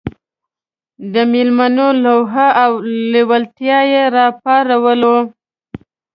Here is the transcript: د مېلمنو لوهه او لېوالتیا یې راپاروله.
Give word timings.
د 1.13 1.15
مېلمنو 1.31 1.87
لوهه 2.05 2.47
او 2.63 2.71
لېوالتیا 3.13 3.79
یې 3.91 4.03
راپاروله. 4.17 5.15